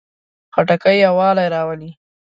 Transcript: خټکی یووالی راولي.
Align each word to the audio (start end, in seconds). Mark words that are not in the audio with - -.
خټکی 0.53 0.95
یووالی 1.05 1.45
راولي. 1.53 1.91